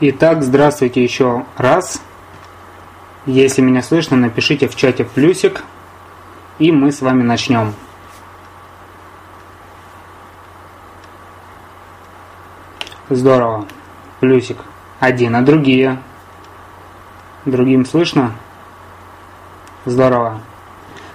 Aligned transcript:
Итак, 0.00 0.42
здравствуйте 0.42 1.04
еще 1.04 1.44
раз. 1.56 2.02
Если 3.26 3.62
меня 3.62 3.80
слышно, 3.80 4.16
напишите 4.16 4.66
в 4.66 4.74
чате 4.74 5.04
плюсик, 5.04 5.62
и 6.58 6.72
мы 6.72 6.90
с 6.90 7.00
вами 7.00 7.22
начнем. 7.22 7.74
Здорово. 13.08 13.66
Плюсик. 14.18 14.58
Один. 14.98 15.36
А 15.36 15.42
другие? 15.42 16.02
Другим 17.44 17.86
слышно? 17.86 18.32
Здорово. 19.84 20.40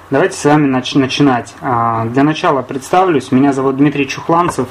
Давайте 0.09 0.38
с 0.38 0.46
вами 0.46 0.68
нач 0.68 0.96
начинать. 0.96 1.54
А, 1.59 2.05
для 2.05 2.23
начала 2.23 2.61
представлюсь. 2.61 3.34
Меня 3.34 3.52
зовут 3.52 3.75
Дмитрий 3.75 4.07
Чухланцев. 4.07 4.70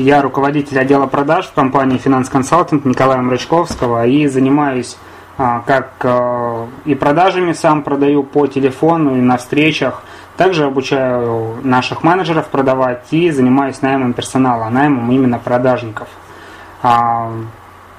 Я 0.00 0.22
руководитель 0.22 0.78
отдела 0.78 1.04
продаж 1.06 1.48
в 1.48 1.52
компании 1.52 1.98
«Финанс 1.98 2.30
Консалтинг» 2.30 2.86
Николая 2.86 3.20
Мрачковского 3.20 4.06
и 4.06 4.26
занимаюсь 4.28 4.96
а, 5.36 5.62
как 5.66 5.92
а, 6.04 6.68
и 6.86 6.94
продажами 6.94 7.52
сам 7.52 7.82
продаю 7.82 8.22
по 8.22 8.46
телефону 8.46 9.18
и 9.18 9.20
на 9.20 9.36
встречах. 9.36 10.02
Также 10.38 10.64
обучаю 10.64 11.58
наших 11.64 12.02
менеджеров 12.02 12.48
продавать 12.48 13.08
и 13.10 13.30
занимаюсь 13.30 13.82
наймом 13.82 14.14
персонала, 14.14 14.70
наймом 14.70 15.12
именно 15.12 15.38
продажников. 15.38 16.08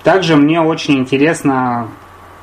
Также 0.04 0.36
мне 0.38 0.60
очень 0.60 0.98
интересно 0.98 1.88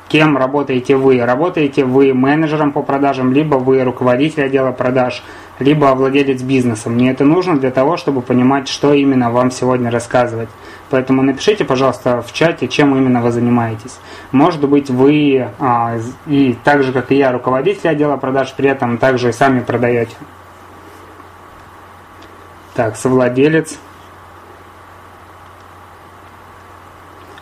кем 0.09 0.37
работаете 0.37 0.95
вы. 0.95 1.23
Работаете 1.23 1.85
вы 1.85 2.13
менеджером 2.13 2.71
по 2.71 2.81
продажам, 2.81 3.31
либо 3.31 3.55
вы 3.55 3.83
руководитель 3.83 4.43
отдела 4.43 4.71
продаж, 4.71 5.23
либо 5.59 5.93
владелец 5.93 6.41
бизнеса. 6.41 6.89
Мне 6.89 7.11
это 7.11 7.25
нужно 7.25 7.57
для 7.57 7.71
того, 7.71 7.97
чтобы 7.97 8.21
понимать, 8.21 8.67
что 8.67 8.93
именно 8.93 9.29
вам 9.29 9.51
сегодня 9.51 9.91
рассказывать. 9.91 10.49
Поэтому 10.89 11.21
напишите, 11.21 11.65
пожалуйста, 11.65 12.21
в 12.21 12.33
чате, 12.33 12.67
чем 12.67 12.95
именно 12.95 13.21
вы 13.21 13.31
занимаетесь. 13.31 13.99
Может 14.31 14.67
быть, 14.67 14.89
вы 14.89 15.49
а, 15.59 15.97
и 16.25 16.55
так 16.63 16.83
же, 16.83 16.93
как 16.93 17.11
и 17.11 17.15
я, 17.15 17.31
руководитель 17.31 17.89
отдела 17.89 18.17
продаж, 18.17 18.53
при 18.55 18.69
этом 18.69 18.97
также 18.97 19.29
и 19.29 19.33
сами 19.33 19.59
продаете. 19.59 20.15
Так, 22.73 22.95
совладелец. 22.95 23.77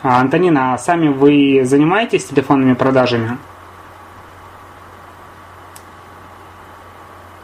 А, 0.02 0.20
Антонина, 0.20 0.74
а 0.74 0.78
сами 0.78 1.10
вы 1.10 1.62
занимаетесь 1.64 2.26
телефонными 2.26 2.74
продажами? 2.74 3.38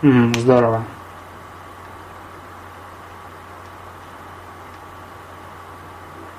М, 0.04 0.34
здорово. 0.36 0.84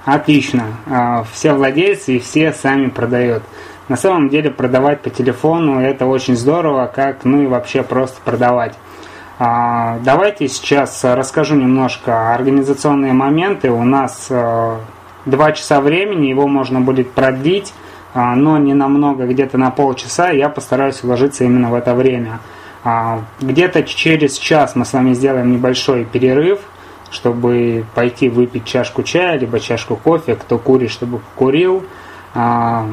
Отлично. 0.05 0.65
А, 0.87 1.25
все 1.33 1.55
владельцы 1.55 2.17
и 2.17 2.19
все 2.19 2.53
сами 2.53 2.89
продают. 2.89 3.43
На 3.89 3.97
самом 3.97 4.29
деле 4.29 4.51
продавать 4.51 5.01
по 5.01 5.09
телефону 5.09 5.81
это 5.81 6.05
очень 6.05 6.37
здорово, 6.37 6.91
как 6.95 7.25
ну 7.25 7.43
и 7.43 7.47
вообще 7.47 7.83
просто 7.83 8.21
продавать. 8.23 8.75
А, 9.39 9.99
давайте 10.05 10.47
сейчас 10.49 11.03
расскажу 11.03 11.57
немножко 11.57 12.35
организационные 12.35 13.15
моменты. 13.15 13.71
У 13.71 13.83
нас 13.83 14.31
два 15.25 15.53
часа 15.53 15.81
времени, 15.81 16.27
его 16.27 16.47
можно 16.47 16.83
будет 16.83 17.13
продлить, 17.13 17.73
а, 18.13 18.37
но 18.37 18.59
не 18.59 18.75
намного, 18.75 19.27
где-то 19.27 19.57
на 19.57 19.71
полчаса, 19.71 20.31
я 20.31 20.49
постараюсь 20.49 21.03
уложиться 21.03 21.45
именно 21.45 21.71
в 21.71 21.75
это 21.75 21.95
время. 21.95 22.41
А, 22.85 23.23
где-то 23.41 23.83
через 23.83 24.37
час 24.39 24.77
мы 24.77 24.85
с 24.85 24.93
вами 24.93 25.15
сделаем 25.15 25.51
небольшой 25.51 26.05
перерыв, 26.05 26.61
чтобы 27.11 27.85
пойти 27.95 28.29
выпить 28.29 28.67
чашку 28.67 29.03
чая, 29.03 29.39
либо 29.39 29.59
чашку 29.59 29.97
кофе, 29.97 30.37
кто 30.37 30.59
курит, 30.59 30.91
чтобы 30.91 31.21
курил. 31.35 31.85
А, 32.35 32.87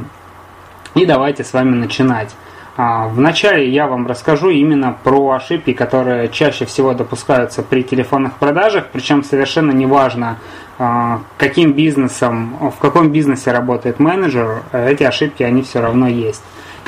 и 0.96 1.06
давайте 1.06 1.44
с 1.44 1.54
вами 1.54 1.76
начинать. 1.76 2.36
Вначале 2.78 3.70
я 3.70 3.86
вам 3.86 4.08
расскажу 4.08 4.50
именно 4.50 4.96
про 5.04 5.32
ошибки, 5.32 5.74
которые 5.74 6.30
чаще 6.30 6.66
всего 6.66 6.94
допускаются 6.94 7.64
при 7.64 7.84
телефонных 7.84 8.38
продажах, 8.38 8.88
причем 8.92 9.24
совершенно 9.24 9.72
неважно, 9.72 10.38
а, 10.80 11.20
каким 11.38 11.74
бизнесом, 11.74 12.72
в 12.76 12.80
каком 12.80 13.12
бизнесе 13.12 13.52
работает 13.52 14.00
менеджер, 14.00 14.64
эти 14.72 15.04
ошибки, 15.04 15.44
они 15.44 15.62
все 15.62 15.82
равно 15.82 16.08
есть. 16.08 16.42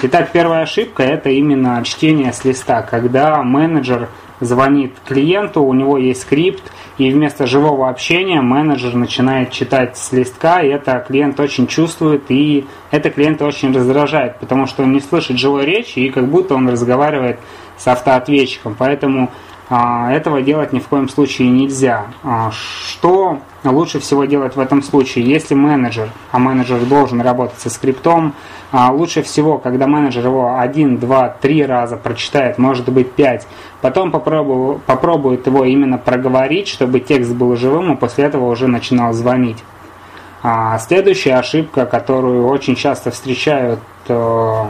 Итак, 0.06 0.32
первая 0.34 0.64
ошибка– 0.64 1.02
это 1.04 1.30
именно 1.30 1.82
чтение 1.86 2.34
с 2.34 2.44
листа, 2.44 2.82
когда 2.82 3.42
менеджер 3.42 4.10
звонит 4.42 4.96
клиенту, 5.08 5.64
у 5.64 5.74
него 5.74 5.98
есть 5.98 6.24
скрипт, 6.24 6.74
и 6.98 7.10
вместо 7.10 7.48
живого 7.48 7.88
общения 7.90 8.42
менеджер 8.42 8.96
начинает 8.96 9.52
читать 9.52 9.96
с 9.96 10.12
листка, 10.12 10.60
и 10.60 10.68
это 10.68 11.02
клиент 11.08 11.40
очень 11.40 11.68
чувствует, 11.68 12.24
и 12.28 12.66
это 12.92 13.12
клиента 13.12 13.46
очень 13.46 13.74
раздражает, 13.74 14.40
потому 14.40 14.68
что 14.68 14.84
он 14.84 14.92
не 14.92 15.00
слышит 15.00 15.38
живой 15.38 15.64
речи, 15.64 16.00
и 16.00 16.10
как 16.10 16.28
будто 16.28 16.56
он 16.56 16.68
разговаривает 16.68 17.40
с 17.78 17.88
автоответчиком. 17.88 18.76
Поэтому 18.78 19.32
этого 19.70 20.42
делать 20.42 20.74
ни 20.74 20.80
в 20.80 20.88
коем 20.88 21.08
случае 21.08 21.50
нельзя. 21.50 22.08
А, 22.24 22.52
что 22.52 23.40
лучше 23.64 24.00
всего 24.00 24.26
делать 24.26 24.56
в 24.56 24.60
этом 24.60 24.84
случае? 24.84 25.26
Если 25.26 25.56
менеджер, 25.56 26.10
а 26.32 26.40
менеджер 26.40 26.80
должен 26.86 27.22
работать 27.22 27.60
со 27.60 27.70
скриптом, 27.70 28.34
а, 28.72 28.92
лучше 28.92 29.24
всего, 29.24 29.58
когда 29.58 29.88
менеджер 29.88 30.26
его 30.26 30.58
один, 30.58 30.98
два, 30.98 31.30
три 31.30 31.66
раза 31.66 31.96
прочитает, 31.96 32.58
может 32.58 32.90
быть 32.90 33.14
пять, 33.14 33.48
потом 33.82 34.12
попробует, 34.12 34.84
попробует 34.84 35.48
его 35.48 35.64
именно 35.64 35.98
проговорить, 35.98 36.68
чтобы 36.68 37.00
текст 37.00 37.32
был 37.32 37.56
живым, 37.56 37.94
и 37.94 37.96
после 37.96 38.26
этого 38.26 38.50
уже 38.50 38.68
начинал 38.68 39.14
звонить. 39.14 39.64
Следующая 40.80 41.36
ошибка, 41.36 41.86
которую 41.86 42.48
очень 42.48 42.76
часто 42.76 43.12
встречают 43.12 43.80
э, 44.10 44.66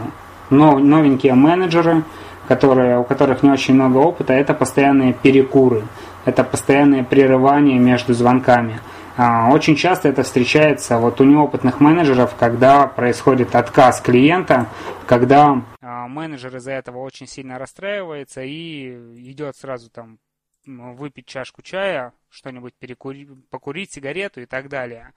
новенькие 0.52 1.34
менеджеры– 1.34 2.04
которые, 2.48 3.00
у 3.00 3.04
которых 3.04 3.44
не 3.44 3.50
очень 3.50 3.76
много 3.76 3.98
опыта, 3.98 4.34
это 4.34 4.54
постоянные 4.54 5.14
перекуры, 5.14 5.84
это 6.26 6.44
постоянное 6.44 7.04
прерывание 7.04 7.80
между 7.80 8.14
звонками. 8.14 8.80
А, 9.16 9.50
очень 9.52 9.76
часто 9.76 10.10
это 10.10 10.24
встречается 10.24 10.98
вот 10.98 11.22
у 11.22 11.24
неопытных 11.24 11.80
менеджеров, 11.80 12.36
когда 12.36 12.88
происходит 12.88 13.56
отказ 13.56 14.02
клиента, 14.02 14.68
когда 15.06 15.62
а, 15.82 16.08
менеджер 16.08 16.56
из-за 16.58 16.72
этого 16.72 16.98
очень 17.00 17.28
сильно 17.28 17.60
расстраивается 17.60 18.42
и 18.42 18.92
идет 19.30 19.56
сразу 19.56 19.92
там 19.92 20.18
выпить 20.66 21.28
чашку 21.28 21.62
чая, 21.62 22.14
что-нибудь 22.30 22.74
перекурить, 22.74 23.30
покурить 23.50 23.92
сигарету 23.92 24.42
и 24.42 24.46
так 24.46 24.70
далее. 24.70 25.14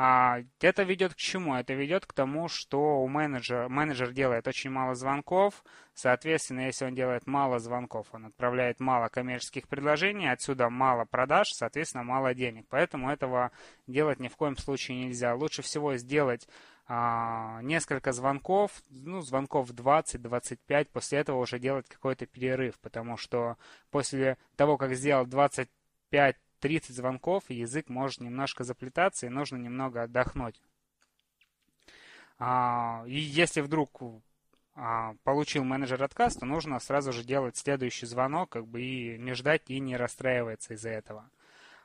А, 0.00 0.44
это 0.60 0.84
ведет 0.84 1.14
к 1.14 1.16
чему? 1.16 1.56
Это 1.56 1.74
ведет 1.74 2.06
к 2.06 2.12
тому, 2.12 2.46
что 2.46 3.00
у 3.00 3.08
менеджера, 3.08 3.68
менеджер 3.68 4.12
делает 4.12 4.46
очень 4.46 4.70
мало 4.70 4.94
звонков, 4.94 5.64
соответственно, 5.92 6.66
если 6.66 6.84
он 6.84 6.94
делает 6.94 7.26
мало 7.26 7.58
звонков, 7.58 8.06
он 8.12 8.26
отправляет 8.26 8.78
мало 8.78 9.08
коммерческих 9.08 9.66
предложений, 9.66 10.30
отсюда 10.30 10.70
мало 10.70 11.04
продаж, 11.04 11.48
соответственно, 11.48 12.04
мало 12.04 12.32
денег. 12.32 12.66
Поэтому 12.68 13.10
этого 13.10 13.50
делать 13.88 14.20
ни 14.20 14.28
в 14.28 14.36
коем 14.36 14.56
случае 14.56 15.04
нельзя. 15.04 15.34
Лучше 15.34 15.62
всего 15.62 15.96
сделать 15.96 16.46
а, 16.86 17.60
несколько 17.62 18.12
звонков, 18.12 18.70
ну, 18.90 19.20
звонков 19.20 19.68
20-25, 19.70 20.90
после 20.92 21.18
этого 21.18 21.40
уже 21.40 21.58
делать 21.58 21.88
какой-то 21.88 22.24
перерыв, 22.26 22.78
потому 22.78 23.16
что 23.16 23.56
после 23.90 24.38
того, 24.54 24.76
как 24.76 24.94
сделал 24.94 25.26
25 25.26 26.36
30 26.60 26.94
звонков, 26.94 27.44
и 27.48 27.54
язык 27.54 27.88
может 27.88 28.20
немножко 28.20 28.64
заплетаться, 28.64 29.26
и 29.26 29.30
нужно 29.30 29.56
немного 29.56 30.02
отдохнуть. 30.02 30.60
А, 32.38 33.04
и 33.06 33.18
если 33.18 33.60
вдруг 33.60 34.00
а, 34.74 35.14
получил 35.24 35.64
менеджер 35.64 36.02
отказ, 36.02 36.36
то 36.36 36.46
нужно 36.46 36.78
сразу 36.78 37.12
же 37.12 37.24
делать 37.24 37.56
следующий 37.56 38.06
звонок, 38.06 38.50
как 38.50 38.66
бы 38.66 38.80
и 38.80 39.18
не 39.18 39.34
ждать 39.34 39.62
и 39.66 39.80
не 39.80 39.96
расстраиваться 39.96 40.74
из-за 40.74 40.90
этого. 40.90 41.30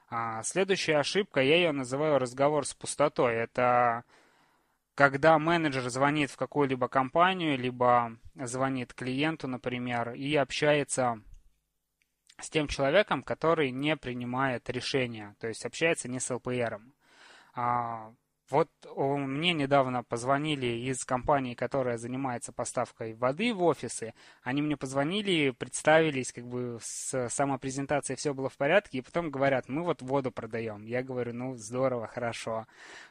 А, 0.10 0.44
следующая 0.44 0.98
ошибка, 0.98 1.42
я 1.42 1.56
ее 1.56 1.72
называю 1.72 2.20
разговор 2.20 2.68
с 2.68 2.74
пустотой. 2.76 3.34
Это 3.34 4.04
когда 4.94 5.40
менеджер 5.40 5.90
звонит 5.90 6.30
в 6.30 6.38
какую-либо 6.38 6.88
компанию, 6.88 7.58
либо 7.58 8.16
звонит 8.36 8.94
клиенту, 8.94 9.48
например, 9.48 10.12
и 10.12 10.36
общается 10.36 11.20
с 12.40 12.50
тем 12.50 12.68
человеком, 12.68 13.24
который 13.24 13.72
не 13.72 13.96
принимает 13.96 14.70
решения, 14.70 15.36
то 15.40 15.48
есть 15.48 15.66
общается 15.66 16.10
не 16.10 16.20
с 16.20 16.34
ЛПР. 16.34 16.82
А, 17.56 18.12
вот 18.50 18.70
мне 18.96 19.54
недавно 19.54 20.04
позвонили 20.04 20.68
из 20.68 21.06
компании, 21.06 21.56
которая 21.56 21.98
занимается 21.98 22.52
поставкой 22.52 23.14
воды 23.14 23.54
в 23.54 23.64
офисы. 23.64 24.14
Они 24.44 24.62
мне 24.62 24.78
позвонили, 24.78 25.52
представились, 25.52 26.32
как 26.34 26.46
бы 26.46 26.78
с 26.82 27.30
самопрезентацией 27.30 28.18
все 28.18 28.34
было 28.34 28.50
в 28.50 28.58
порядке, 28.58 28.98
и 28.98 29.02
потом 29.02 29.32
говорят, 29.32 29.70
мы 29.70 29.84
вот 29.84 30.02
воду 30.02 30.32
продаем. 30.32 30.86
Я 30.86 31.02
говорю, 31.04 31.34
ну 31.34 31.56
здорово, 31.56 32.08
хорошо. 32.08 32.68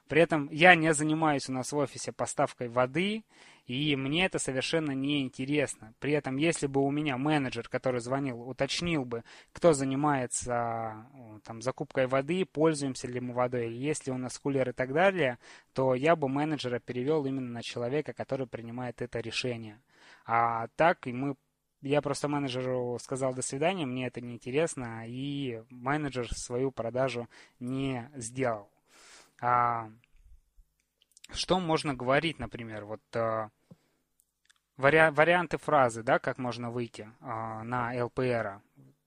При 0.07 0.21
этом 0.21 0.49
я 0.51 0.75
не 0.75 0.93
занимаюсь 0.93 1.49
у 1.49 1.53
нас 1.53 1.73
в 1.73 1.77
офисе 1.77 2.13
поставкой 2.13 2.69
воды, 2.69 3.25
и 3.73 3.97
мне 3.97 4.27
это 4.27 4.39
совершенно 4.39 4.91
не 4.91 5.23
интересно. 5.23 5.95
При 5.99 6.13
этом, 6.13 6.37
если 6.37 6.67
бы 6.67 6.83
у 6.83 6.91
меня 6.91 7.17
менеджер, 7.17 7.69
который 7.71 8.01
звонил, 8.01 8.47
уточнил 8.47 9.07
бы, 9.07 9.25
кто 9.53 9.73
занимается 9.73 11.07
там, 11.45 11.63
закупкой 11.63 12.07
воды, 12.07 12.45
пользуемся 12.45 13.09
ли 13.09 13.19
мы 13.19 13.33
водой, 13.33 13.73
есть 13.73 14.07
ли 14.07 14.13
у 14.13 14.19
нас 14.19 14.39
кулер 14.39 14.69
и 14.69 14.73
так 14.73 14.93
далее, 14.93 15.39
то 15.73 15.95
я 15.95 16.17
бы 16.17 16.29
менеджера 16.29 16.81
перевел 16.81 17.25
именно 17.25 17.49
на 17.49 17.63
человека, 17.63 18.13
который 18.13 18.47
принимает 18.47 19.01
это 19.01 19.21
решение. 19.21 19.81
А 20.27 20.69
так 20.77 21.07
и 21.07 21.13
мы 21.15 21.37
я 21.81 22.01
просто 22.01 22.29
менеджеру 22.29 22.99
сказал 23.01 23.35
до 23.35 23.43
свидания, 23.43 23.87
мне 23.87 24.07
это 24.07 24.21
не 24.21 24.35
интересно, 24.35 25.05
и 25.09 25.63
менеджер 25.71 26.33
свою 26.33 26.71
продажу 26.71 27.29
не 27.59 28.09
сделал. 28.15 28.71
А, 29.41 29.91
что 31.33 31.59
можно 31.59 31.95
говорить, 31.95 32.39
например, 32.39 32.85
вот 32.85 33.01
а, 33.15 33.51
вари, 34.83 35.11
варианты 35.11 35.59
фразы, 35.59 36.03
да, 36.03 36.19
как 36.19 36.39
можно 36.39 36.71
выйти 36.71 37.09
а, 37.21 37.63
на 37.63 37.93
ЛПР. 38.05 38.61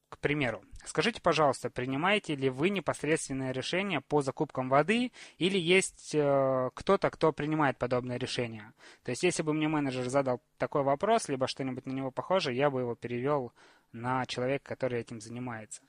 К 0.09 0.17
примеру, 0.19 0.63
скажите, 0.85 1.21
пожалуйста, 1.21 1.69
принимаете 1.69 2.35
ли 2.35 2.49
вы 2.49 2.69
непосредственное 2.69 3.51
решение 3.51 3.99
по 3.99 4.21
закупкам 4.21 4.69
воды 4.69 5.11
или 5.37 5.57
есть 5.57 6.15
э, 6.15 6.69
кто-то, 6.73 7.09
кто 7.09 7.33
принимает 7.33 7.77
подобное 7.77 8.17
решение? 8.17 8.71
То 9.03 9.11
есть, 9.11 9.23
если 9.23 9.43
бы 9.43 9.53
мне 9.53 9.67
менеджер 9.67 10.07
задал 10.07 10.41
такой 10.57 10.83
вопрос, 10.83 11.27
либо 11.27 11.47
что-нибудь 11.47 11.85
на 11.85 11.91
него 11.91 12.11
похожее, 12.11 12.55
я 12.55 12.69
бы 12.69 12.81
его 12.81 12.95
перевел 12.95 13.51
на 13.91 14.25
человека, 14.25 14.63
который 14.69 15.01
этим 15.01 15.19
занимается. 15.19 15.81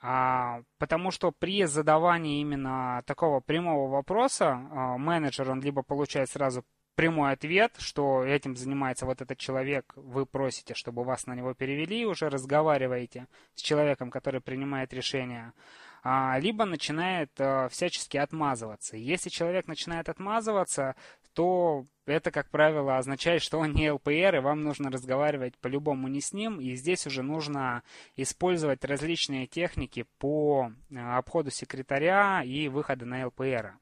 А, 0.00 0.62
потому 0.78 1.12
что 1.12 1.30
при 1.30 1.64
задавании 1.64 2.40
именно 2.40 3.02
такого 3.06 3.38
прямого 3.38 3.88
вопроса 3.88 4.48
а, 4.48 4.98
менеджер, 4.98 5.48
он 5.48 5.60
либо 5.60 5.82
получает 5.82 6.28
сразу 6.30 6.64
прямой 6.94 7.32
ответ, 7.32 7.74
что 7.78 8.24
этим 8.24 8.56
занимается 8.56 9.06
вот 9.06 9.20
этот 9.22 9.38
человек, 9.38 9.92
вы 9.96 10.26
просите, 10.26 10.74
чтобы 10.74 11.04
вас 11.04 11.26
на 11.26 11.34
него 11.34 11.54
перевели, 11.54 12.06
уже 12.06 12.28
разговариваете 12.28 13.26
с 13.54 13.62
человеком, 13.62 14.10
который 14.10 14.40
принимает 14.40 14.92
решение, 14.92 15.52
а, 16.02 16.38
либо 16.38 16.64
начинает 16.64 17.30
а, 17.38 17.68
всячески 17.68 18.16
отмазываться. 18.16 18.96
Если 18.96 19.30
человек 19.30 19.68
начинает 19.68 20.08
отмазываться, 20.08 20.96
то 21.34 21.86
это, 22.04 22.30
как 22.30 22.50
правило, 22.50 22.98
означает, 22.98 23.42
что 23.42 23.58
он 23.58 23.72
не 23.72 23.90
ЛПР, 23.90 24.36
и 24.36 24.40
вам 24.40 24.62
нужно 24.62 24.90
разговаривать 24.90 25.56
по-любому 25.58 26.08
не 26.08 26.20
с 26.20 26.32
ним, 26.32 26.60
и 26.60 26.74
здесь 26.74 27.06
уже 27.06 27.22
нужно 27.22 27.82
использовать 28.16 28.84
различные 28.84 29.46
техники 29.46 30.04
по 30.18 30.72
а, 30.94 31.18
обходу 31.18 31.50
секретаря 31.50 32.42
и 32.44 32.68
выхода 32.68 33.06
на 33.06 33.26
ЛПР. 33.26 33.74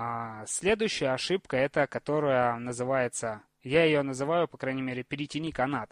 А, 0.00 0.44
следующая 0.46 1.08
ошибка, 1.08 1.56
это 1.56 1.88
которая 1.88 2.56
называется, 2.56 3.42
я 3.64 3.82
ее 3.82 4.02
называю, 4.02 4.46
по 4.46 4.56
крайней 4.56 4.82
мере, 4.82 5.02
перетяни 5.02 5.50
канат. 5.50 5.90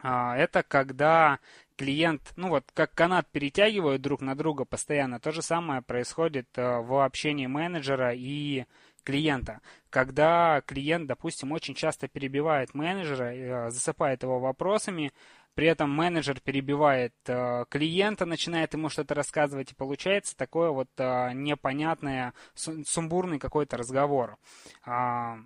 А, 0.00 0.36
это 0.36 0.64
когда 0.64 1.38
клиент, 1.76 2.32
ну 2.34 2.48
вот 2.48 2.64
как 2.74 2.92
канат 2.92 3.28
перетягивают 3.30 4.02
друг 4.02 4.20
на 4.20 4.34
друга 4.34 4.64
постоянно, 4.64 5.20
то 5.20 5.30
же 5.30 5.42
самое 5.42 5.80
происходит 5.80 6.48
э, 6.56 6.80
в 6.80 7.04
общении 7.04 7.46
менеджера 7.46 8.12
и 8.12 8.64
клиента. 9.04 9.60
Когда 9.90 10.60
клиент, 10.66 11.06
допустим, 11.06 11.52
очень 11.52 11.76
часто 11.76 12.08
перебивает 12.08 12.74
менеджера, 12.74 13.32
э, 13.32 13.70
засыпает 13.70 14.24
его 14.24 14.40
вопросами, 14.40 15.12
при 15.54 15.66
этом 15.68 15.90
менеджер 15.90 16.40
перебивает 16.40 17.14
э, 17.26 17.64
клиента, 17.68 18.26
начинает 18.26 18.74
ему 18.74 18.88
что-то 18.88 19.14
рассказывать, 19.14 19.72
и 19.72 19.74
получается 19.74 20.36
такое 20.36 20.70
вот 20.70 20.88
э, 20.98 21.32
непонятное, 21.32 22.34
сумбурный 22.54 23.38
какой-то 23.38 23.76
разговор. 23.76 24.36
А, 24.84 25.38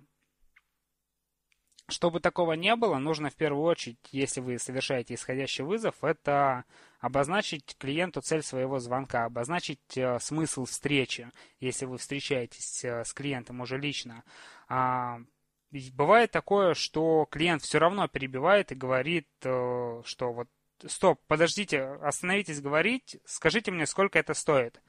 чтобы 1.89 2.19
такого 2.19 2.53
не 2.53 2.75
было, 2.75 2.97
нужно 2.97 3.29
в 3.29 3.35
первую 3.35 3.63
очередь, 3.63 3.97
если 4.11 4.41
вы 4.41 4.59
совершаете 4.59 5.15
исходящий 5.15 5.63
вызов, 5.63 6.03
это 6.03 6.65
обозначить 6.99 7.75
клиенту 7.77 8.21
цель 8.21 8.43
своего 8.43 8.79
звонка, 8.79 9.25
обозначить 9.25 9.97
э, 9.97 10.19
смысл 10.19 10.65
встречи, 10.65 11.31
если 11.59 11.85
вы 11.85 11.97
встречаетесь 11.97 12.83
э, 12.83 13.03
с 13.03 13.13
клиентом 13.13 13.61
уже 13.61 13.77
лично. 13.77 14.23
А, 14.67 15.19
бывает 15.93 16.31
такое, 16.31 16.73
что 16.73 17.27
клиент 17.29 17.61
все 17.61 17.79
равно 17.79 18.07
перебивает 18.07 18.71
и 18.71 18.75
говорит, 18.75 19.27
э, 19.43 20.01
что 20.05 20.33
вот 20.33 20.47
стоп, 20.87 21.19
подождите, 21.27 21.83
остановитесь 22.01 22.61
говорить, 22.61 23.17
скажите 23.25 23.71
мне, 23.71 23.85
сколько 23.85 24.17
это 24.17 24.33
стоит. 24.33 24.81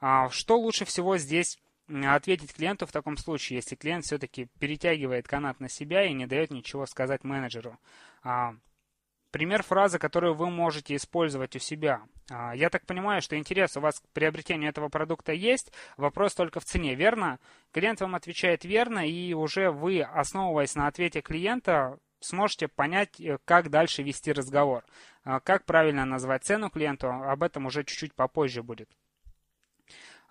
А, 0.00 0.28
что 0.30 0.58
лучше 0.58 0.84
всего 0.84 1.18
здесь 1.18 1.58
ответить 1.88 2.52
клиенту 2.52 2.86
в 2.86 2.92
таком 2.92 3.16
случае, 3.16 3.56
если 3.56 3.74
клиент 3.74 4.04
все-таки 4.04 4.48
перетягивает 4.58 5.26
канат 5.26 5.60
на 5.60 5.68
себя 5.68 6.04
и 6.04 6.12
не 6.12 6.26
дает 6.26 6.50
ничего 6.50 6.86
сказать 6.86 7.24
менеджеру? 7.24 7.78
Пример 9.38 9.62
фразы, 9.62 10.00
которую 10.00 10.34
вы 10.34 10.50
можете 10.50 10.96
использовать 10.96 11.54
у 11.54 11.60
себя. 11.60 12.02
А, 12.28 12.56
я 12.56 12.70
так 12.70 12.84
понимаю, 12.86 13.22
что 13.22 13.38
интерес 13.38 13.76
у 13.76 13.80
вас 13.80 14.00
к 14.00 14.08
приобретению 14.08 14.68
этого 14.68 14.88
продукта 14.88 15.32
есть, 15.32 15.72
вопрос 15.96 16.34
только 16.34 16.58
в 16.58 16.64
цене, 16.64 16.96
верно? 16.96 17.38
Клиент 17.70 18.00
вам 18.00 18.16
отвечает 18.16 18.64
верно, 18.64 19.08
и 19.08 19.34
уже 19.34 19.70
вы, 19.70 20.02
основываясь 20.02 20.74
на 20.74 20.88
ответе 20.88 21.20
клиента, 21.20 22.00
сможете 22.18 22.66
понять, 22.66 23.20
э, 23.20 23.38
как 23.44 23.70
дальше 23.70 24.02
вести 24.02 24.32
разговор. 24.32 24.84
А, 25.22 25.38
как 25.38 25.66
правильно 25.66 26.04
назвать 26.04 26.42
цену 26.42 26.68
клиенту, 26.68 27.08
об 27.08 27.44
этом 27.44 27.66
уже 27.66 27.84
чуть-чуть 27.84 28.16
попозже 28.16 28.64
будет. 28.64 28.90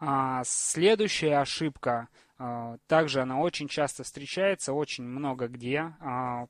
А, 0.02 0.42
следующая 0.44 1.38
ошибка, 1.38 2.10
также 2.88 3.22
она 3.22 3.40
очень 3.40 3.68
часто 3.70 4.04
встречается, 4.04 4.74
очень 4.74 5.06
много 5.06 5.48
где, 5.48 5.96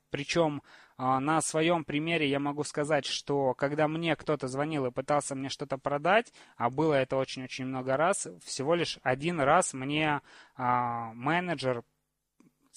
причем 0.09 0.61
на 0.97 1.41
своем 1.41 1.83
примере 1.83 2.27
я 2.27 2.39
могу 2.39 2.63
сказать, 2.63 3.05
что 3.05 3.53
когда 3.53 3.87
мне 3.87 4.15
кто-то 4.15 4.47
звонил 4.47 4.85
и 4.87 4.91
пытался 4.91 5.35
мне 5.35 5.49
что-то 5.49 5.77
продать, 5.77 6.33
а 6.55 6.69
было 6.69 6.95
это 6.95 7.17
очень-очень 7.17 7.65
много 7.65 7.97
раз, 7.97 8.27
всего 8.43 8.73
лишь 8.73 8.97
один 9.03 9.39
раз 9.39 9.73
мне 9.73 10.21
а, 10.55 11.13
менеджер 11.13 11.83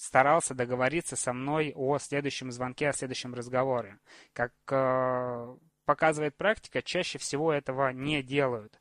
старался 0.01 0.55
договориться 0.55 1.15
со 1.15 1.31
мной 1.33 1.73
о 1.75 1.97
следующем 1.99 2.51
звонке, 2.51 2.89
о 2.89 2.93
следующем 2.93 3.33
разговоре. 3.35 3.99
Как 4.33 4.53
э, 4.71 5.55
показывает 5.85 6.35
практика, 6.35 6.81
чаще 6.81 7.19
всего 7.19 7.53
этого 7.53 7.89
не 7.91 8.23
делают. 8.23 8.79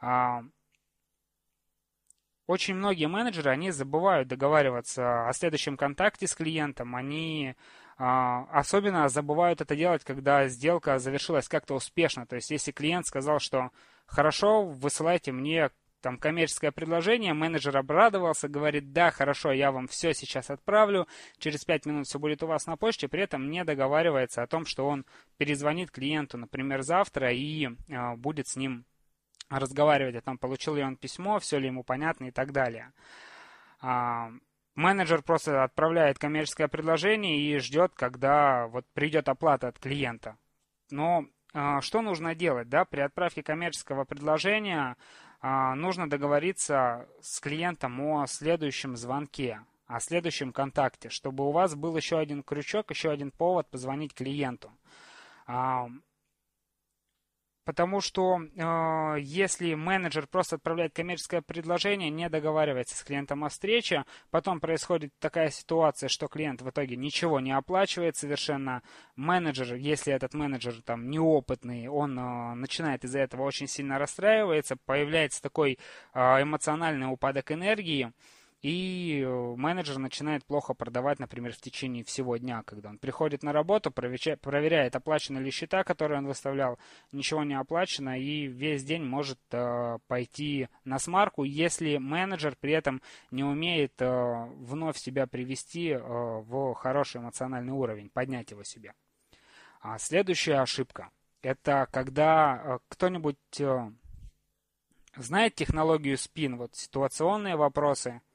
А, 0.00 0.44
очень 2.46 2.74
многие 2.74 3.06
менеджеры, 3.06 3.50
они 3.50 3.70
забывают 3.70 4.28
договариваться 4.28 5.28
о 5.28 5.32
следующем 5.32 5.76
контакте 5.76 6.26
с 6.26 6.34
клиентом, 6.34 6.94
они 6.94 7.54
а, 7.54 7.81
особенно 7.96 9.08
забывают 9.08 9.60
это 9.60 9.76
делать, 9.76 10.04
когда 10.04 10.48
сделка 10.48 10.98
завершилась 10.98 11.48
как-то 11.48 11.74
успешно. 11.74 12.26
То 12.26 12.36
есть, 12.36 12.50
если 12.50 12.72
клиент 12.72 13.06
сказал, 13.06 13.38
что 13.38 13.70
хорошо, 14.06 14.64
высылайте 14.64 15.32
мне 15.32 15.70
там 16.02 16.18
коммерческое 16.18 16.72
предложение, 16.72 17.32
менеджер 17.32 17.76
обрадовался, 17.76 18.48
говорит, 18.48 18.92
да, 18.92 19.10
хорошо, 19.10 19.52
я 19.52 19.70
вам 19.72 19.86
все 19.86 20.12
сейчас 20.12 20.50
отправлю, 20.50 21.06
через 21.38 21.64
5 21.64 21.86
минут 21.86 22.06
все 22.06 22.18
будет 22.18 22.42
у 22.42 22.48
вас 22.48 22.66
на 22.66 22.76
почте, 22.76 23.08
при 23.08 23.22
этом 23.22 23.48
не 23.48 23.64
договаривается 23.64 24.42
о 24.42 24.46
том, 24.46 24.66
что 24.66 24.86
он 24.86 25.06
перезвонит 25.38 25.90
клиенту, 25.90 26.36
например, 26.36 26.82
завтра 26.82 27.32
и 27.32 27.66
э, 27.66 28.16
будет 28.16 28.48
с 28.48 28.56
ним 28.56 28.84
разговаривать 29.48 30.16
о 30.16 30.20
том, 30.20 30.38
получил 30.38 30.74
ли 30.74 30.82
он 30.82 30.96
письмо, 30.96 31.38
все 31.38 31.58
ли 31.58 31.68
ему 31.68 31.84
понятно 31.84 32.24
и 32.26 32.30
так 32.30 32.52
далее. 32.52 32.92
А, 34.74 34.80
менеджер 34.80 35.22
просто 35.22 35.64
отправляет 35.64 36.18
коммерческое 36.18 36.68
предложение 36.68 37.38
и 37.38 37.58
ждет, 37.58 37.92
когда 37.94 38.66
вот 38.68 38.84
придет 38.94 39.28
оплата 39.28 39.68
от 39.68 39.78
клиента. 39.78 40.36
Но 40.90 41.26
э, 41.54 41.80
что 41.80 42.02
нужно 42.02 42.34
делать? 42.34 42.68
Да? 42.68 42.84
При 42.84 43.00
отправке 43.00 43.42
коммерческого 43.42 44.04
предложения 44.04 44.96
э, 45.42 45.74
нужно 45.74 46.08
договориться 46.08 47.08
с 47.20 47.40
клиентом 47.40 48.00
о 48.00 48.26
следующем 48.26 48.96
звонке, 48.96 49.60
о 49.86 50.00
следующем 50.00 50.52
контакте, 50.52 51.08
чтобы 51.08 51.46
у 51.46 51.50
вас 51.50 51.74
был 51.74 51.96
еще 51.96 52.18
один 52.18 52.42
крючок, 52.42 52.90
еще 52.90 53.10
один 53.10 53.30
повод 53.30 53.68
позвонить 53.68 54.14
клиенту. 54.14 54.72
Потому 57.64 58.00
что 58.00 58.40
э, 58.40 59.16
если 59.20 59.74
менеджер 59.74 60.26
просто 60.26 60.56
отправляет 60.56 60.94
коммерческое 60.94 61.42
предложение, 61.42 62.10
не 62.10 62.28
договаривается 62.28 62.96
с 62.96 63.04
клиентом 63.04 63.44
о 63.44 63.50
встрече, 63.50 64.04
потом 64.30 64.58
происходит 64.58 65.12
такая 65.20 65.50
ситуация, 65.50 66.08
что 66.08 66.26
клиент 66.26 66.60
в 66.60 66.70
итоге 66.70 66.96
ничего 66.96 67.38
не 67.38 67.52
оплачивает 67.52 68.16
совершенно. 68.16 68.82
Менеджер, 69.14 69.76
если 69.76 70.12
этот 70.12 70.34
менеджер 70.34 70.82
там 70.82 71.08
неопытный, 71.08 71.86
он 71.86 72.18
э, 72.18 72.54
начинает 72.54 73.04
из-за 73.04 73.20
этого 73.20 73.42
очень 73.42 73.68
сильно 73.68 73.98
расстраиваться, 73.98 74.76
появляется 74.84 75.40
такой 75.40 75.78
э, 76.14 76.42
эмоциональный 76.42 77.06
упадок 77.06 77.52
энергии. 77.52 78.12
И 78.62 79.20
э, 79.20 79.54
менеджер 79.56 79.98
начинает 79.98 80.44
плохо 80.44 80.72
продавать, 80.72 81.18
например, 81.18 81.52
в 81.52 81.60
течение 81.60 82.04
всего 82.04 82.36
дня, 82.36 82.62
когда 82.64 82.90
он 82.90 82.98
приходит 82.98 83.42
на 83.42 83.52
работу, 83.52 83.90
проверяет, 83.90 84.94
оплачены 84.94 85.38
ли 85.38 85.50
счета, 85.50 85.82
которые 85.82 86.18
он 86.18 86.28
выставлял, 86.28 86.78
ничего 87.10 87.42
не 87.42 87.54
оплачено, 87.54 88.18
и 88.18 88.46
весь 88.46 88.84
день 88.84 89.02
может 89.02 89.40
э, 89.50 89.98
пойти 90.06 90.68
на 90.84 91.00
смарку, 91.00 91.42
если 91.42 91.96
менеджер 91.96 92.56
при 92.58 92.72
этом 92.72 93.02
не 93.32 93.42
умеет 93.42 94.00
э, 94.00 94.46
вновь 94.58 94.96
себя 94.96 95.26
привести 95.26 95.88
э, 95.88 95.98
в 95.98 96.74
хороший 96.74 97.20
эмоциональный 97.20 97.72
уровень, 97.72 98.10
поднять 98.10 98.52
его 98.52 98.62
себе. 98.62 98.94
А 99.80 99.98
следующая 99.98 100.60
ошибка– 100.60 101.10
это 101.42 101.88
когда 101.90 102.62
э, 102.62 102.78
кто-нибудь 102.86 103.38
э, 103.58 103.90
знает 105.16 105.56
технологию 105.56 106.16
спин, 106.16 106.58
вот 106.58 106.76
ситуационные 106.76 107.56
вопросы– 107.56 108.20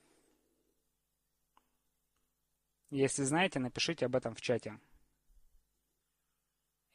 если 2.90 3.24
знаете, 3.24 3.60
напишите 3.60 4.06
об 4.06 4.16
этом 4.16 4.36
в 4.36 4.42
чате. 4.42 4.80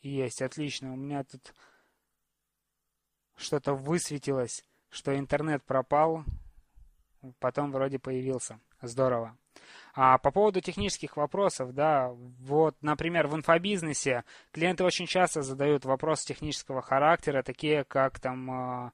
Есть, 0.00 0.42
отлично. 0.42 0.92
У 0.92 0.96
меня 0.96 1.22
тут 1.25 1.54
что-то 3.37 3.75
высветилось, 3.75 4.64
что 4.88 5.16
интернет 5.16 5.62
пропал, 5.64 6.25
потом 7.38 7.72
вроде 7.72 7.99
появился. 7.99 8.61
Здорово. 8.80 9.37
А 9.94 10.18
по 10.18 10.30
поводу 10.32 10.61
технических 10.61 11.16
вопросов, 11.16 11.72
да, 11.75 12.08
вот, 12.08 12.75
например, 12.80 13.28
в 13.28 13.37
инфобизнесе 13.37 14.25
клиенты 14.50 14.84
очень 14.84 15.06
часто 15.06 15.42
задают 15.42 15.84
вопросы 15.84 16.26
технического 16.26 16.82
характера, 16.82 17.42
такие 17.42 17.84
как 17.84 18.18
там, 18.18 18.87
э, 18.87 18.90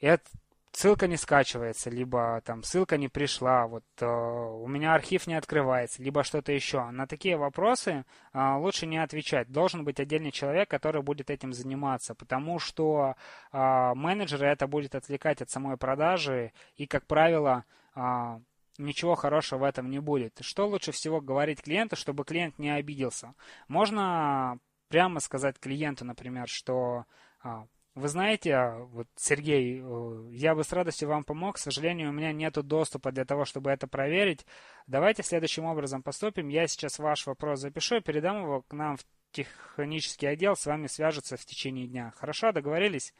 это, 0.00 0.28
ссылка 0.74 1.06
не 1.06 1.16
скачивается, 1.16 1.88
либо 1.88 2.42
там 2.44 2.62
ссылка 2.62 2.96
не 2.96 3.08
пришла, 3.08 3.66
вот 3.66 3.84
э, 4.00 4.06
у 4.06 4.66
меня 4.66 4.94
архив 4.94 5.26
не 5.26 5.34
открывается, 5.34 6.02
либо 6.02 6.24
что-то 6.24 6.52
еще. 6.52 6.90
На 6.90 7.06
такие 7.06 7.36
вопросы 7.36 8.04
э, 8.32 8.54
лучше 8.56 8.86
не 8.86 8.98
отвечать. 8.98 9.50
Должен 9.50 9.84
быть 9.84 10.00
отдельный 10.00 10.32
человек, 10.32 10.68
который 10.68 11.02
будет 11.02 11.30
этим 11.30 11.52
заниматься, 11.52 12.14
потому 12.14 12.58
что 12.58 13.14
э, 13.52 13.92
менеджеры 13.94 14.46
это 14.48 14.66
будет 14.66 14.94
отвлекать 14.94 15.40
от 15.40 15.50
самой 15.50 15.76
продажи, 15.76 16.52
и, 16.76 16.86
как 16.86 17.06
правило, 17.06 17.64
э, 17.94 18.40
ничего 18.78 19.14
хорошего 19.14 19.60
в 19.60 19.64
этом 19.64 19.88
не 19.90 20.00
будет. 20.00 20.38
Что 20.40 20.66
лучше 20.66 20.92
всего 20.92 21.20
говорить 21.20 21.62
клиенту, 21.62 21.96
чтобы 21.96 22.24
клиент 22.24 22.58
не 22.58 22.70
обиделся? 22.70 23.34
Можно 23.68 24.58
прямо 24.88 25.20
сказать 25.20 25.58
клиенту, 25.58 26.04
например, 26.04 26.48
что 26.48 27.04
а, 27.42 27.66
вы 27.94 28.08
знаете, 28.08 28.54
а, 28.54 28.78
вот, 28.78 29.06
Сергей, 29.14 29.80
э, 29.80 30.28
я 30.32 30.56
бы 30.56 30.64
с 30.64 30.72
радостью 30.72 31.08
вам 31.08 31.22
помог. 31.22 31.54
К 31.56 31.58
сожалению, 31.58 32.10
у 32.10 32.12
меня 32.12 32.32
нет 32.32 32.54
доступа 32.54 33.12
для 33.12 33.24
того, 33.24 33.44
чтобы 33.44 33.70
это 33.70 33.86
проверить. 33.86 34.44
Давайте 34.88 35.22
следующим 35.22 35.64
образом 35.64 36.02
поступим. 36.02 36.48
Я 36.48 36.66
сейчас 36.66 36.98
ваш 36.98 37.26
вопрос 37.26 37.60
запишу 37.60 37.96
и 37.96 38.00
передам 38.00 38.42
его 38.42 38.62
к 38.62 38.72
нам 38.72 38.96
в 38.96 39.04
технический 39.30 40.26
отдел. 40.26 40.56
С 40.56 40.66
вами 40.66 40.88
свяжутся 40.88 41.36
в 41.36 41.44
течение 41.44 41.86
дня. 41.86 42.12
Хорошо, 42.16 42.50
договорились? 42.50 43.14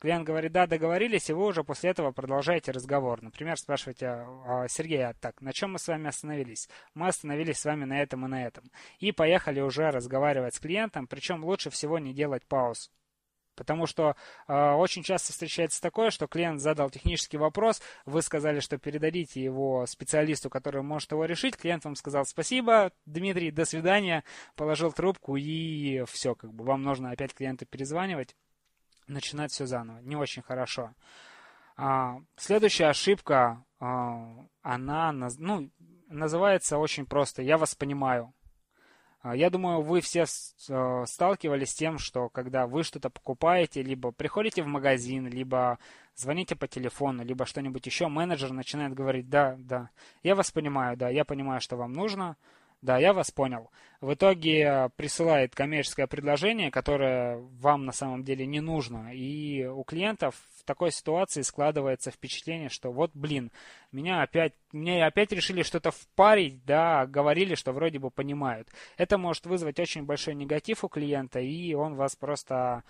Клиент 0.00 0.24
говорит, 0.24 0.52
да, 0.52 0.66
договорились, 0.66 1.28
и 1.28 1.32
вы 1.32 1.46
уже 1.46 1.64
после 1.64 1.90
этого 1.90 2.12
продолжаете 2.12 2.70
разговор. 2.70 3.20
Например, 3.20 3.56
спрашиваете, 3.56 4.06
«А, 4.06 4.66
Сергей, 4.68 5.04
а 5.04 5.14
так, 5.14 5.40
на 5.40 5.52
чем 5.52 5.72
мы 5.72 5.80
с 5.80 5.88
вами 5.88 6.08
остановились? 6.08 6.68
Мы 6.94 7.08
остановились 7.08 7.58
с 7.58 7.64
вами 7.64 7.84
на 7.84 8.00
этом 8.00 8.24
и 8.24 8.28
на 8.28 8.46
этом. 8.46 8.70
И 9.00 9.10
поехали 9.10 9.60
уже 9.60 9.90
разговаривать 9.90 10.54
с 10.54 10.60
клиентом, 10.60 11.08
причем 11.08 11.44
лучше 11.44 11.70
всего 11.70 11.98
не 11.98 12.14
делать 12.14 12.46
пауз. 12.46 12.92
Потому 13.58 13.86
что 13.86 14.14
э, 14.46 14.70
очень 14.72 15.02
часто 15.02 15.32
встречается 15.32 15.82
такое, 15.82 16.10
что 16.10 16.28
клиент 16.28 16.60
задал 16.60 16.90
технический 16.90 17.38
вопрос, 17.38 17.82
вы 18.06 18.22
сказали, 18.22 18.60
что 18.60 18.78
передадите 18.78 19.42
его 19.42 19.84
специалисту, 19.86 20.48
который 20.48 20.82
может 20.82 21.10
его 21.10 21.24
решить. 21.24 21.56
Клиент 21.56 21.84
вам 21.84 21.96
сказал 21.96 22.24
спасибо, 22.24 22.92
Дмитрий, 23.04 23.50
до 23.50 23.64
свидания, 23.64 24.22
положил 24.54 24.92
трубку 24.92 25.34
и 25.34 26.04
все, 26.06 26.36
как 26.36 26.54
бы 26.54 26.64
вам 26.64 26.82
нужно 26.82 27.10
опять 27.10 27.34
клиенту 27.34 27.66
перезванивать, 27.66 28.36
начинать 29.08 29.50
все 29.50 29.66
заново. 29.66 29.98
Не 30.02 30.14
очень 30.14 30.42
хорошо. 30.42 30.94
А, 31.76 32.18
следующая 32.36 32.86
ошибка, 32.86 33.64
а, 33.80 34.46
она 34.62 35.10
ну, 35.12 35.68
называется 36.08 36.78
очень 36.78 37.06
просто. 37.06 37.42
Я 37.42 37.58
вас 37.58 37.74
понимаю. 37.74 38.32
А, 39.28 39.36
я 39.36 39.50
думаю, 39.50 39.82
вы 39.82 40.00
все 40.00 40.24
э, 40.24 41.04
сталкивались 41.06 41.70
с 41.70 41.74
тем, 41.74 41.98
что 41.98 42.30
когда 42.30 42.66
вы 42.66 42.82
что-то 42.82 43.10
покупаете, 43.10 43.82
либо 43.82 44.10
приходите 44.10 44.62
в 44.62 44.66
магазин, 44.66 45.26
либо 45.28 45.78
звоните 46.14 46.56
по 46.56 46.66
телефону, 46.66 47.22
либо 47.24 47.44
что-нибудь 47.44 47.84
еще, 47.84 48.08
менеджер 48.08 48.52
начинает 48.52 48.94
говорить, 48.94 49.28
да, 49.28 49.56
да, 49.58 49.90
я 50.22 50.34
вас 50.34 50.50
понимаю, 50.50 50.96
да, 50.96 51.10
я 51.10 51.26
понимаю, 51.26 51.60
что 51.60 51.76
вам 51.76 51.92
нужно, 51.92 52.38
да, 52.80 52.98
я 52.98 53.12
вас 53.12 53.30
понял. 53.30 53.70
В 54.00 54.14
итоге 54.14 54.62
э, 54.62 54.88
присылает 54.94 55.56
коммерческое 55.56 56.06
предложение, 56.06 56.70
которое 56.70 57.38
вам 57.60 57.84
на 57.84 57.90
самом 57.90 58.22
деле 58.22 58.46
не 58.46 58.60
нужно. 58.60 59.12
И 59.12 59.64
у 59.64 59.82
клиентов 59.82 60.36
в 60.56 60.64
такой 60.64 60.92
ситуации 60.92 61.42
складывается 61.42 62.12
впечатление, 62.12 62.68
что 62.68 62.92
вот, 62.92 63.10
блин, 63.14 63.50
меня 63.90 64.22
опять, 64.22 64.52
мне 64.70 65.04
опять 65.04 65.32
решили 65.32 65.62
что-то 65.62 65.90
впарить, 65.90 66.64
да, 66.64 67.06
говорили, 67.06 67.56
что 67.56 67.72
вроде 67.72 67.98
бы 67.98 68.10
понимают. 68.10 68.68
Это 68.96 69.18
может 69.18 69.46
вызвать 69.46 69.80
очень 69.80 70.04
большой 70.04 70.36
негатив 70.36 70.84
у 70.84 70.88
клиента, 70.88 71.40
и 71.40 71.74
он 71.74 71.96
вас 71.96 72.14
просто 72.14 72.84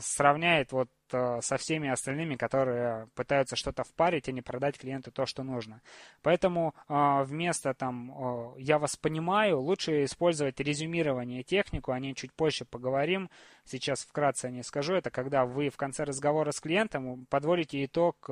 сравняет 0.00 0.72
вот 0.72 0.88
а, 1.12 1.40
со 1.40 1.56
всеми 1.56 1.88
остальными, 1.88 2.36
которые 2.36 3.08
пытаются 3.14 3.56
что-то 3.56 3.84
впарить 3.84 4.28
и 4.28 4.32
не 4.32 4.42
продать 4.42 4.78
клиенту 4.78 5.10
то, 5.10 5.26
что 5.26 5.42
нужно. 5.42 5.80
Поэтому 6.22 6.74
а, 6.88 7.24
вместо 7.24 7.74
там 7.74 8.54
«я 8.58 8.78
вас 8.78 8.96
понимаю» 8.96 9.60
лучше 9.60 10.04
использовать 10.04 10.60
резюмирование 10.60 11.42
технику, 11.42 11.92
о 11.92 11.98
ней 11.98 12.14
чуть 12.14 12.32
позже 12.32 12.64
поговорим. 12.64 13.30
Сейчас 13.64 14.00
вкратце 14.04 14.50
не 14.50 14.62
скажу. 14.62 14.94
Это 14.94 15.10
когда 15.10 15.44
вы 15.44 15.70
в 15.70 15.76
конце 15.76 16.04
разговора 16.04 16.52
с 16.52 16.60
клиентом 16.60 17.26
подводите 17.26 17.84
итог 17.84 18.30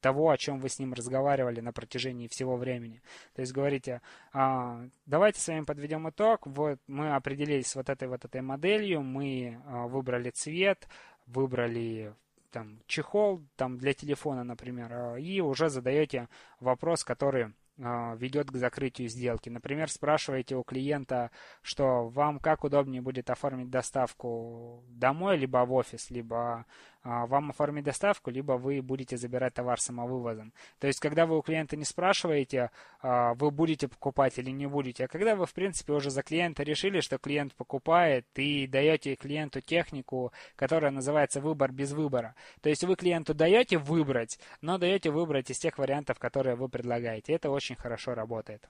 того, 0.00 0.30
о 0.30 0.38
чем 0.38 0.60
вы 0.60 0.68
с 0.68 0.78
ним 0.78 0.92
разговаривали 0.92 1.60
на 1.60 1.72
протяжении 1.72 2.28
всего 2.28 2.56
времени. 2.56 3.02
То 3.34 3.40
есть 3.40 3.52
говорите, 3.52 4.00
а, 4.32 4.86
давайте 5.06 5.40
с 5.40 5.48
вами 5.48 5.64
подведем 5.64 6.08
итог, 6.08 6.46
вот 6.46 6.78
мы 6.86 7.14
определились 7.14 7.68
с 7.68 7.76
вот 7.76 7.88
этой 7.88 8.08
вот 8.08 8.24
этой 8.24 8.40
моделью, 8.40 9.02
мы 9.02 9.60
а, 9.66 9.86
выбрали 9.86 10.30
цвет, 10.30 10.88
выбрали 11.26 12.14
там 12.50 12.80
чехол 12.86 13.42
там 13.56 13.78
для 13.78 13.92
телефона, 13.92 14.44
например, 14.44 14.92
а, 14.92 15.16
и 15.16 15.40
уже 15.40 15.68
задаете 15.68 16.28
вопрос, 16.60 17.04
который 17.04 17.52
а, 17.80 18.16
ведет 18.16 18.50
к 18.50 18.56
закрытию 18.56 19.08
сделки. 19.08 19.48
Например, 19.48 19.88
спрашиваете 19.88 20.56
у 20.56 20.64
клиента, 20.64 21.30
что 21.62 22.08
вам 22.08 22.40
как 22.40 22.64
удобнее 22.64 23.02
будет 23.02 23.30
оформить 23.30 23.70
доставку 23.70 24.82
домой, 24.88 25.36
либо 25.36 25.58
в 25.64 25.72
офис, 25.72 26.10
либо 26.10 26.66
вам 27.04 27.50
оформить 27.50 27.84
доставку, 27.84 28.30
либо 28.30 28.52
вы 28.52 28.82
будете 28.82 29.16
забирать 29.16 29.54
товар 29.54 29.80
самовывозом. 29.80 30.52
То 30.78 30.86
есть, 30.86 31.00
когда 31.00 31.26
вы 31.26 31.38
у 31.38 31.42
клиента 31.42 31.76
не 31.76 31.84
спрашиваете, 31.84 32.70
а, 33.00 33.34
вы 33.34 33.50
будете 33.50 33.88
покупать 33.88 34.38
или 34.38 34.50
не 34.50 34.66
будете, 34.66 35.04
а 35.04 35.08
когда 35.08 35.36
вы, 35.36 35.46
в 35.46 35.54
принципе, 35.54 35.92
уже 35.92 36.10
за 36.10 36.22
клиента 36.22 36.62
решили, 36.62 37.00
что 37.00 37.18
клиент 37.18 37.54
покупает, 37.54 38.26
и 38.36 38.66
даете 38.66 39.14
клиенту 39.14 39.60
технику, 39.60 40.32
которая 40.56 40.90
называется 40.90 41.40
выбор 41.40 41.72
без 41.72 41.92
выбора. 41.92 42.34
То 42.60 42.68
есть, 42.68 42.84
вы 42.84 42.96
клиенту 42.96 43.34
даете 43.34 43.78
выбрать, 43.78 44.38
но 44.60 44.78
даете 44.78 45.10
выбрать 45.10 45.50
из 45.50 45.58
тех 45.58 45.78
вариантов, 45.78 46.18
которые 46.18 46.56
вы 46.56 46.68
предлагаете. 46.68 47.32
Это 47.32 47.50
очень 47.50 47.76
хорошо 47.76 48.14
работает. 48.14 48.68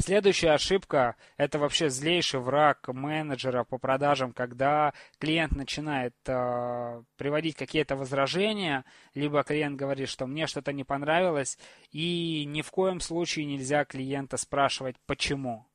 Следующая 0.00 0.52
ошибка– 0.52 1.16
это 1.36 1.58
вообще 1.58 1.90
злейший 1.90 2.38
враг 2.38 2.86
менеджера 2.88 3.64
по 3.64 3.78
продажам, 3.78 4.32
когда 4.32 4.94
клиент 5.18 5.52
начинает 5.52 6.14
э, 6.26 7.02
приводить 7.16 7.56
какие-то 7.56 7.96
возражения, 7.96 8.84
либо 9.14 9.42
клиент 9.42 9.76
говорит, 9.76 10.08
что 10.08 10.26
мне 10.26 10.46
что-то 10.46 10.72
не 10.72 10.84
понравилось, 10.84 11.58
и 11.90 12.44
ни 12.46 12.62
в 12.62 12.70
коем 12.70 13.00
случае 13.00 13.46
нельзя 13.46 13.84
клиента 13.84 14.36
спрашивать 14.36 14.96
«почему?». 15.04 15.67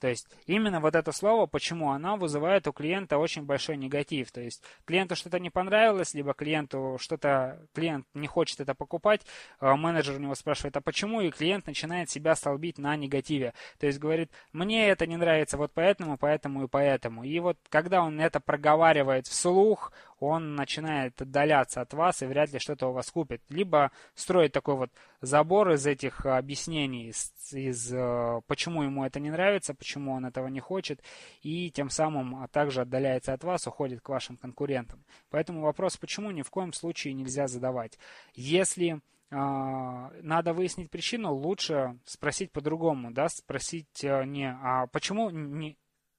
То 0.00 0.08
есть 0.08 0.28
именно 0.46 0.80
вот 0.80 0.94
это 0.94 1.12
слово, 1.12 1.46
почему 1.46 1.90
оно 1.90 2.16
вызывает 2.16 2.66
у 2.66 2.72
клиента 2.72 3.18
очень 3.18 3.42
большой 3.42 3.76
негатив. 3.76 4.30
То 4.32 4.40
есть 4.40 4.62
клиенту 4.84 5.16
что-то 5.16 5.38
не 5.38 5.50
понравилось, 5.50 6.14
либо 6.14 6.34
клиенту 6.34 6.96
что-то, 7.00 7.66
клиент 7.74 8.06
не 8.14 8.26
хочет 8.26 8.60
это 8.60 8.74
покупать, 8.74 9.22
а 9.60 9.76
менеджер 9.76 10.16
у 10.16 10.20
него 10.20 10.34
спрашивает, 10.34 10.76
а 10.76 10.80
почему, 10.80 11.20
и 11.20 11.30
клиент 11.30 11.66
начинает 11.66 12.10
себя 12.10 12.34
столбить 12.34 12.78
на 12.78 12.96
негативе. 12.96 13.54
То 13.78 13.86
есть 13.86 13.98
говорит, 13.98 14.30
мне 14.52 14.88
это 14.88 15.06
не 15.06 15.16
нравится 15.16 15.56
вот 15.56 15.72
поэтому, 15.74 16.16
поэтому 16.18 16.64
и 16.64 16.68
поэтому. 16.68 17.24
И 17.24 17.38
вот 17.40 17.58
когда 17.68 18.02
он 18.02 18.20
это 18.20 18.40
проговаривает 18.40 19.26
вслух, 19.26 19.92
он 20.20 20.54
начинает 20.54 21.20
отдаляться 21.20 21.80
от 21.80 21.94
вас 21.94 22.22
и 22.22 22.26
вряд 22.26 22.52
ли 22.52 22.58
что-то 22.58 22.88
у 22.88 22.92
вас 22.92 23.10
купит. 23.10 23.42
Либо 23.48 23.90
строит 24.14 24.52
такой 24.52 24.76
вот 24.76 24.90
забор 25.20 25.70
из 25.70 25.86
этих 25.86 26.26
объяснений, 26.26 27.08
из, 27.08 27.32
из 27.52 27.92
э, 27.92 28.40
почему 28.46 28.82
ему 28.82 29.04
это 29.04 29.20
не 29.20 29.30
нравится, 29.30 29.74
почему 29.74 30.12
он 30.12 30.26
этого 30.26 30.48
не 30.48 30.60
хочет, 30.60 31.02
и 31.42 31.70
тем 31.70 31.90
самым 31.90 32.42
а 32.42 32.48
также 32.48 32.82
отдаляется 32.82 33.32
от 33.32 33.44
вас, 33.44 33.66
уходит 33.66 34.00
к 34.00 34.08
вашим 34.08 34.36
конкурентам. 34.36 35.04
Поэтому 35.30 35.62
вопрос, 35.62 35.96
почему, 35.96 36.30
ни 36.30 36.42
в 36.42 36.50
коем 36.50 36.72
случае 36.72 37.14
нельзя 37.14 37.46
задавать. 37.46 37.98
Если 38.34 39.00
надо 39.30 40.54
выяснить 40.54 40.90
причину, 40.90 41.34
лучше 41.34 41.98
спросить 42.06 42.50
по-другому, 42.50 43.10
да, 43.10 43.28
спросить 43.28 44.02
не, 44.02 44.50
а 44.62 44.86
почему 44.86 45.28
не, 45.28 45.76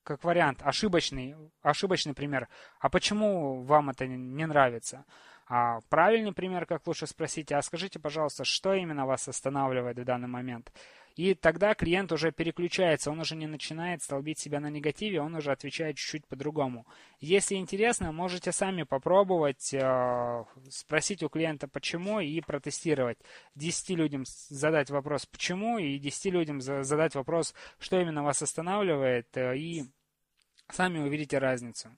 как 0.10 0.24
вариант, 0.24 0.62
ошибочный, 0.64 1.36
ошибочный 1.62 2.16
пример. 2.16 2.48
А 2.80 2.90
почему 2.90 3.62
вам 3.62 3.92
это 3.92 4.08
не 4.08 4.48
нравится? 4.48 5.06
А 5.48 5.82
правильный 5.90 6.34
пример, 6.34 6.66
как 6.66 6.88
лучше 6.88 7.06
спросить, 7.06 7.52
а 7.52 7.62
скажите, 7.62 8.00
пожалуйста, 8.00 8.44
что 8.44 8.74
именно 8.74 9.06
вас 9.06 9.28
останавливает 9.28 10.00
в 10.00 10.04
данный 10.04 10.28
момент? 10.28 10.72
И 11.16 11.34
тогда 11.34 11.74
клиент 11.74 12.12
уже 12.12 12.32
переключается, 12.32 13.12
он 13.12 13.20
уже 13.20 13.36
не 13.36 13.46
начинает 13.46 14.02
столбить 14.02 14.40
себя 14.40 14.60
на 14.60 14.70
негативе, 14.70 15.22
он 15.22 15.36
уже 15.36 15.52
отвечает 15.52 15.98
чуть-чуть 15.98 16.26
по-другому. 16.28 16.88
Если 17.20 17.56
интересно, 17.56 18.12
можете 18.12 18.52
сами 18.52 18.84
попробовать, 18.84 19.74
э, 19.74 20.46
спросить 20.70 21.22
у 21.22 21.28
клиента 21.28 21.68
почему 21.68 22.20
и 22.20 22.40
протестировать. 22.40 23.18
10 23.56 23.90
людям 23.98 24.24
задать 24.26 24.90
вопрос 24.90 25.26
почему 25.26 25.78
и 25.78 26.00
10 26.00 26.32
людям 26.32 26.62
задать 26.62 27.16
вопрос, 27.16 27.54
что 27.80 28.00
именно 28.00 28.24
вас 28.24 28.42
останавливает, 28.42 29.36
э, 29.36 29.58
и 29.58 29.84
Сами 30.72 31.00
увидите 31.00 31.40
разницу. 31.40 31.90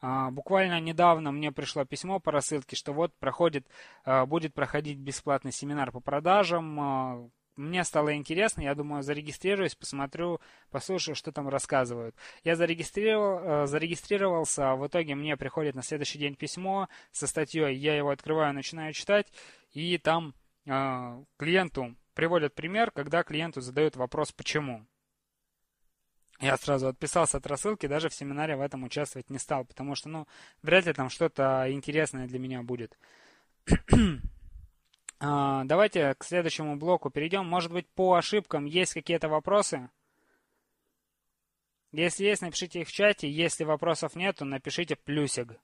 А, 0.00 0.30
буквально 0.30 0.80
недавно 0.80 1.30
мне 1.32 1.52
пришло 1.52 1.84
письмо 1.84 2.20
по 2.20 2.32
рассылке, 2.32 2.76
что 2.76 2.92
вот 2.92 3.12
проходит, 3.18 3.66
а, 4.04 4.24
будет 4.24 4.54
проходить 4.54 4.98
бесплатный 4.98 5.52
семинар 5.52 5.92
по 5.92 6.00
продажам. 6.00 6.80
А, 6.80 7.28
мне 7.56 7.84
стало 7.84 8.14
интересно, 8.14 8.62
я 8.62 8.74
думаю, 8.74 9.02
зарегистрируюсь, 9.02 9.74
посмотрю, 9.74 10.40
послушаю, 10.70 11.14
что 11.14 11.32
там 11.32 11.48
рассказывают. 11.48 12.14
Я 12.42 12.56
зарегистрировал, 12.56 13.66
зарегистрировался, 13.66 14.76
в 14.76 14.86
итоге 14.86 15.14
мне 15.14 15.36
приходит 15.36 15.74
на 15.74 15.82
следующий 15.82 16.18
день 16.18 16.36
письмо 16.36 16.88
со 17.10 17.26
статьей, 17.26 17.76
я 17.76 17.94
его 17.96 18.10
открываю, 18.10 18.54
начинаю 18.54 18.94
читать, 18.94 19.26
и 19.72 19.98
там 19.98 20.34
клиенту 20.64 21.96
приводят 22.14 22.54
пример, 22.54 22.92
когда 22.92 23.24
клиенту 23.24 23.60
задают 23.60 23.96
вопрос 23.96 24.32
«почему?». 24.32 24.86
Я 26.40 26.56
сразу 26.56 26.88
отписался 26.88 27.36
от 27.36 27.46
рассылки, 27.46 27.86
даже 27.86 28.08
в 28.08 28.14
семинаре 28.14 28.56
в 28.56 28.62
этом 28.62 28.84
участвовать 28.84 29.28
не 29.28 29.38
стал, 29.38 29.66
потому 29.66 29.94
что, 29.94 30.08
ну, 30.08 30.26
вряд 30.62 30.86
ли 30.86 30.94
там 30.94 31.10
что-то 31.10 31.66
интересное 31.70 32.26
для 32.26 32.38
меня 32.38 32.62
будет. 32.62 32.98
а, 35.20 35.64
давайте 35.64 36.14
к 36.14 36.24
следующему 36.24 36.76
блоку 36.76 37.10
перейдем. 37.10 37.46
Может 37.46 37.70
быть, 37.70 37.86
по 37.90 38.14
ошибкам 38.14 38.64
есть 38.64 38.94
какие-то 38.94 39.28
вопросы? 39.28 39.90
Если 41.92 42.24
есть, 42.24 42.40
напишите 42.40 42.80
их 42.80 42.88
в 42.88 42.92
чате. 42.92 43.30
Если 43.30 43.64
вопросов 43.64 44.14
нет, 44.14 44.36
то 44.36 44.46
напишите 44.46 44.96
плюсик. 44.96 45.58